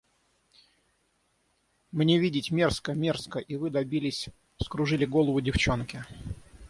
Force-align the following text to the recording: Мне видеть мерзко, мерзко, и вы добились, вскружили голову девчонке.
Мне 1.91 2.17
видеть 2.17 2.49
мерзко, 2.49 2.95
мерзко, 2.95 3.37
и 3.37 3.55
вы 3.55 3.69
добились, 3.69 4.29
вскружили 4.57 5.05
голову 5.05 5.41
девчонке. 5.41 6.03